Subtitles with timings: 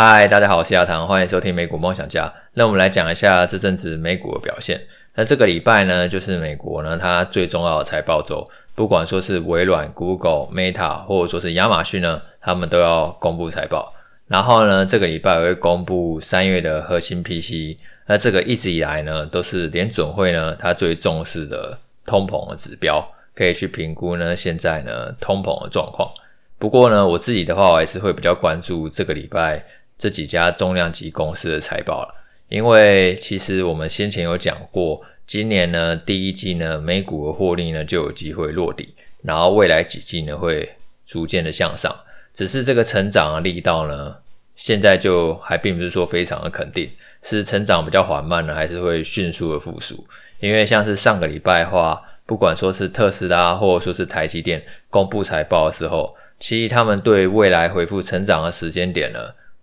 [0.00, 2.32] 嗨，大家好，我是亚堂，欢迎收听美股梦想家。
[2.54, 4.80] 那我们来讲一下这阵子美股的表现。
[5.16, 13.92] 那这个礼拜呢，就是美国呢它最重要的财报周，不管说是微软、Google、Meta，或者说是亚马逊呢，他们都要公布财报。
[14.28, 17.76] 然后呢，这个礼拜会公布三月的核心 P C。
[18.06, 21.76] 那这个一直以来呢，都是联准会呢它最重视的
[22.06, 23.04] 通膨的指标，
[23.34, 26.08] 可以去评估呢现在呢通膨的状况。
[26.56, 29.64] 不过呢，我自己的话，我还是会比较关注这个礼拜。
[29.98, 32.08] 这几家重量级公司的财报了，
[32.48, 40.70] 因为其实我们先前有讲过，今年呢第一季呢美股的获利呢就有机会落底，然后未来几季呢会
[41.04, 41.92] 逐渐的向上，
[42.32, 44.14] 只是这个成长的力道呢
[44.54, 46.88] 现在就还并不是说非常的肯定，
[47.22, 50.06] 是成长比较缓慢呢，还是会迅速的复苏？
[50.38, 56.08] 因为像是上个礼拜的话，不管说是特斯拉或者说是台积电公布财报的时候，
[56.38, 59.18] 其实他们对未来恢复成长的时间点呢。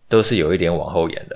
[0.07, 1.35] 都是有一点往后延的。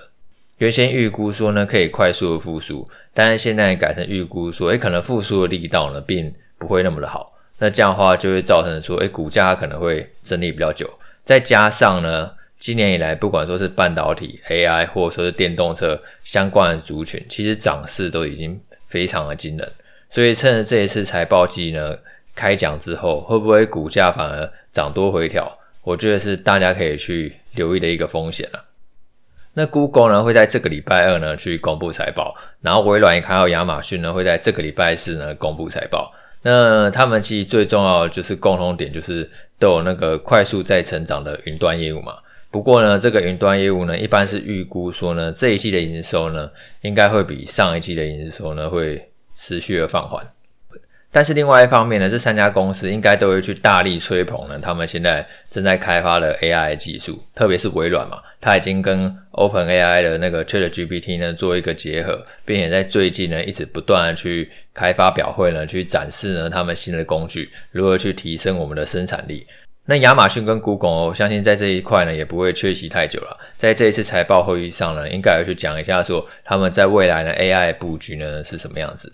[0.57, 7.31] 原先预估说呢，可以快速的复苏，但是现在改成预估说，诶，可能复苏的力道呢，并不会那么的好。
[7.59, 10.89] 那这样的话，就会造成说，诶，股价可能会整理比较久。
[11.23, 19.71] 再加上呢，今年以来，不管说是半导体、AI，或者说是电动车相关的族群，其实涨势都已经非常的惊人。
[20.09, 21.95] 所以趁着这一次财报季呢
[22.35, 25.49] 开奖之后，会不会股价反而涨多回调？
[25.89, 28.63] 我觉得是大家可以去留意的一个风险了。
[29.55, 32.31] 那 Google 呢会在这个礼拜二呢去公布财报，
[32.61, 36.13] 然后微软也看到亚马逊呢会在这个礼拜四呢公布财报。
[36.43, 42.13] 那他们其实最重要的就是共同点就是都有那个快速在成长的云端业务嘛。
[42.51, 46.47] 不过呢，这个云端业务呢一般是预估说呢这一季的营收呢
[46.81, 49.01] 应该会比上一季的营收呢会
[49.33, 50.23] 持续的放缓。
[51.11, 69.43] 但是另外一方面呢，这三家公司应该都会去大力吹捧呢，他们现在正在开发的 AI 技术，特别是微软嘛，它已经跟 OpenAI 的那个 ChatGPT 呢做一个结合，并且在最近呢一直不断的去开发表会呢，去展示呢他们新的工具如何去提升我们的生产力。
[69.85, 79.11] 那亚马逊跟 Google，我相信在这一块呢也不会缺席太久了，在这一次财报会议上呢，应该要去讲一下说他们在未来的 AI 布局呢是什么样子。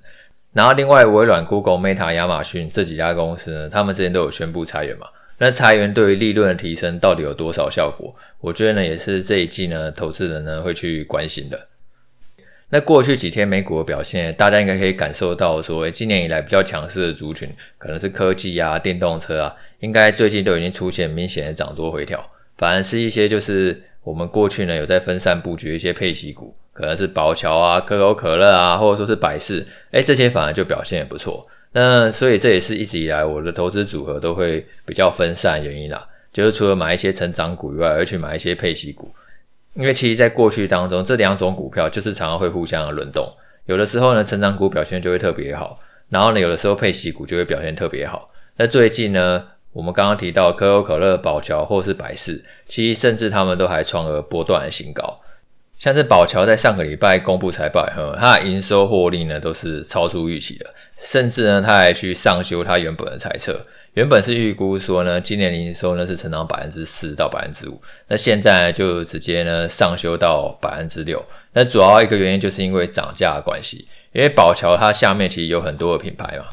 [0.56, 5.06] 然后，另外微软、Google、Meta、亚马逊这几家公司呢，他们之前都有宣布裁员嘛。
[5.38, 8.10] 那裁员对于利润的提升到底有多少效果？
[8.40, 11.62] 我觉得呢，也是这一季呢，投资人呢会去关心的。
[12.70, 22.26] 那过去几天美股的表现，大家应该可以感受到说，今年以来比较强势的族群，可能是科技啊、电动车啊，应该最近都已经出现明显的涨多回调，
[22.58, 23.78] 反而是一些就是。
[24.06, 31.42] 我们过去呢有在分散布局一些配息股，可能是宝侨啊、可口可乐啊，或者说是百事，诶这些反而就表现也不错。
[31.72, 39.10] 那所以这也是一直以来我的投资组合都会比较分散原因啦，就是除了买一些成长股以外，而去买一些配息股，
[39.76, 43.26] 因为其实在过去当中，这两种股票就是常常会互相的轮动，
[43.68, 45.74] 有的时候呢成长股表现就会特别好，
[46.10, 48.28] 然后呢有的时候配息股就会表现特别好。
[48.58, 49.44] 那最近呢？
[49.74, 55.14] 我们刚刚提到可口可乐、宝侨或是百事，其实甚至他们都还创了波段的新高。
[55.78, 60.66] 像是宝侨在上个礼拜公布财报以后，它的营收获利呢都是超出预期的，
[60.98, 63.60] 甚至呢它还去上修它原本的财测，
[63.94, 71.24] 原本是预估说呢今年营收呢是成长百分之四到百分之五，那现在呢就直接呢上修到百分之六。
[71.54, 76.46] 那主要一个原因就是因为涨价的关系，因为宝侨它下面其实有很多的品牌嘛。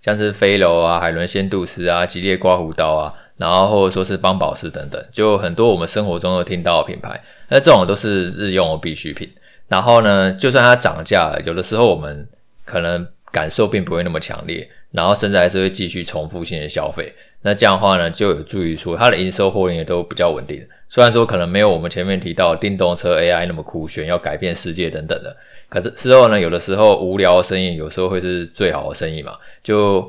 [0.00, 7.18] 像是飞柔啊、海伦仙度斯啊、吉列刮胡刀啊，然后或者说是帮宝适等等，就很多我们生活中都听到的品牌。
[7.48, 9.26] 那这种都是日用的必需品。
[9.68, 12.28] 然后呢，就算它涨价了，有的时候我们
[12.64, 17.12] 可能感受并不会那么强烈，然后甚至还是会继续重复性的消费。
[17.42, 20.60] 那这样的话呢，就有助于说它的营收获利也都比较稳定。
[20.88, 25.36] 虽然说可能没有我们前面提到电动车 AI 那么酷炫，要改变世界等等的。
[25.68, 29.34] 可是之后呢，有的时候无聊的生意，有时候会是最好的生意嘛。
[29.62, 30.00] 就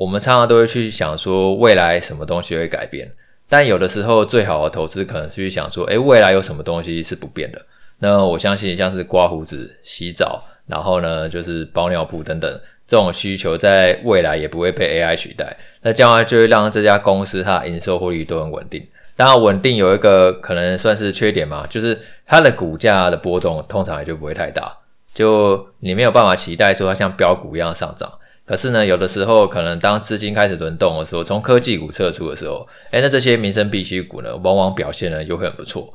[0.00, 3.06] 我们常常都会去想说，未来什么东西会改变，
[3.50, 7.60] 但有的时候最好的投资可能是去想说，诶，未来有什么东西是不变的？
[7.98, 12.50] 那我相信像是刮胡子、洗澡，然后呢就是包尿布等等
[12.86, 15.54] 这种需求，在未来也不会被 AI 取代。
[15.82, 18.82] 那将来就会让这家公司它的营收获利都很稳定。
[19.16, 21.94] 当然，稳定有一个可能算是缺点嘛，就是
[22.24, 24.72] 它的股价的波动通常也就不会太大。
[25.12, 28.10] 就你没有办法期待说它像飙股一样上涨，
[28.50, 35.88] 可是呢，有的时候可能当资金开始轮动的时候，从科技股撤出的时候，诶，那这些民生必需股呢，往往表现呢又会很不错。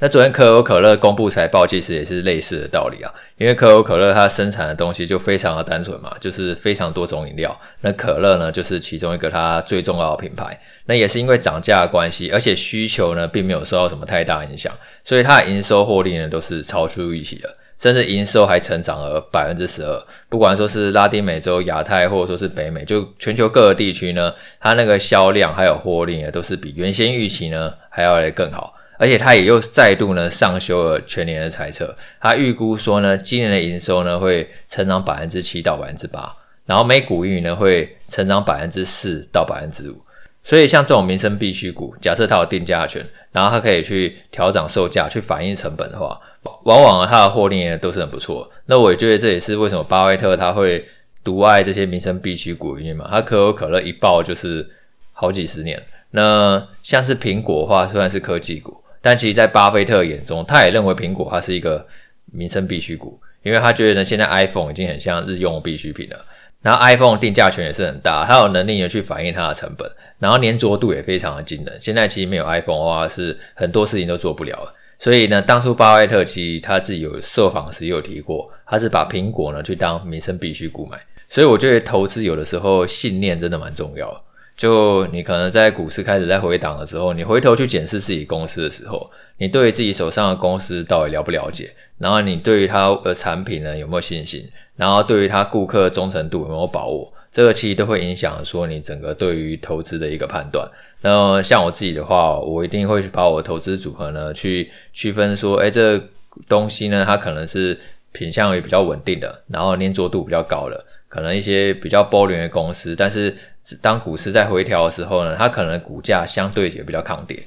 [0.00, 10.58] 那昨天可口可乐公布财报，其实也是类似的道理啊，因为可口可乐它生产的东西就非常的单纯嘛，就是非常多种饮料，那可乐呢就是其中一个它最重要的品牌。
[10.86, 14.72] 那也是因为涨价的关系，而且需求呢并没有受到什么太大影响，
[15.04, 17.48] 所以它的营收获利呢都是超出预期的，
[17.82, 20.00] 甚至营收还成长了百分之十二。
[20.28, 28.72] 不管说是拉丁美洲、亚太，或者说是北美，就全球各个地区呢，它那个销量还有获利呢都是比原先预期呢还要来更好。
[28.98, 36.32] 而且它也又再度呢上修了全年的财测，它预估说呢今年的营收呢会成长百分之七到百分之八，
[36.64, 40.00] 然后每股盈余呢会成长百分之四到百分之五。
[40.42, 46.20] 所以像这种民生必需股，假设它有定价权，然后它可以去调涨售价去反映成本的话，
[46.64, 48.50] 往往它的获利都是很不错。
[48.66, 50.84] 那我也觉得这也是为什么巴菲特他会
[51.22, 53.06] 独爱这些民生必需股因为嘛。
[53.08, 54.68] 他可口可乐一爆就是
[55.12, 55.80] 好几十年。
[56.10, 61.86] 那像是苹果的话，虽然是科技股，但其实在巴菲特眼中，他也认为苹果它是一个
[62.32, 66.16] 民生必需股，因为他觉得呢现在 iPhone 已经很像日用必需品了。
[66.62, 71.76] 然后 iPhone 定价权也是很大，它有能力呢去反映它的成本，然后粘着度也非常的惊人。
[71.80, 74.74] 现在其实没有 iPhone 的话，是很多事情都做不了了。
[74.98, 80.96] 所以呢，当初巴菲特其实他自己有受访时有提过，他是把苹果呢去当民生必需股买。
[81.28, 84.24] 所以我觉得投资有的时候信念真的蛮重要。
[84.56, 89.04] 就你可能在股市开始在回档的时候，你回头去检视自己公司的时候，
[89.38, 91.72] 你对于自己手上的公司到底了不了解？
[91.98, 94.48] 然后你对于它的产品呢有没有信心？
[94.76, 97.12] 然后对于它顾客忠诚度有没有把握？
[97.30, 100.66] 这个其实都会影响说你整个对于投资的一个判断。
[101.00, 106.00] 那像我自己的话，我一定会把我投资组合呢去区分说，哎，这
[106.46, 107.78] 东西呢它可能是
[108.12, 113.34] 品相也比较稳定的，然后粘着度比较高的，可能一些比较波段的公司，但是
[113.80, 117.42] 当股市在回调的时候呢，它可能股价相对也比较抗跌。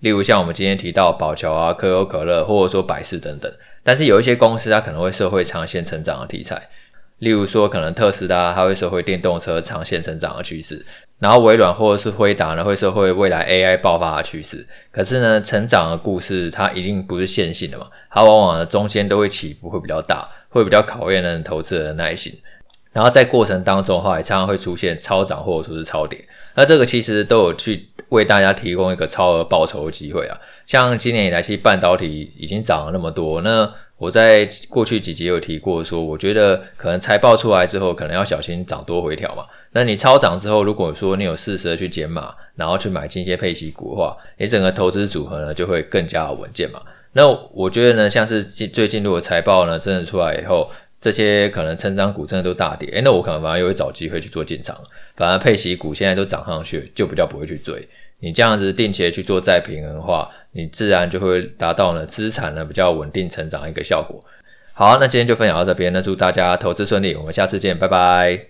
[0.00, 3.52] 例如像我们今天提到宝侨啊、可口可乐，或者说百事等等。
[3.82, 6.68] 但是有一些公司它可能会社会长线成长的题材，
[7.18, 10.84] 例如说可能特斯拉它会社会电动车长线成长的趋势，
[11.18, 14.64] 然后微软或者是辉达呢会社会未来 AI 爆发的趋势。
[14.92, 22.32] 可是呢，成长的故事它一定不是线性的嘛，它往往呢中间都会起伏会比较大，会比较考验人投资者的耐心。
[22.92, 26.22] 然后在过程当中的话，也常常会出现超涨或者说是超跌。
[26.54, 30.36] 那这个其实都有去为大家提供一个超额报酬的机会啊。
[30.66, 33.40] 像今年以来，其实半导体已经涨了那么多。
[33.42, 39.44] 那我在过去几集有提过说，我觉得可能财报出来之后，可能要小心涨多回调嘛。
[39.72, 46.80] 那你超涨之后，如果说你有适时的去减码，然后去买进一些配息股的话，你整个投资组合呢就会更加稳健嘛。
[47.12, 54.76] 那我觉得呢，像是最近如果财报呢真的出来以后，这些可能成长股真的都大跌，诶，那我可能反而又会找机会去做进场。
[55.16, 57.86] 反而配息股现在都涨上去，就比较不会去追。
[58.20, 64.20] 你这样子定期的去做再平衡的话，你自然就会达到呢资产呢比较稳定成长一个效果。
[64.74, 68.48] 好，那今天就分享到这边，那祝大家投资顺利，我们下次见，拜拜。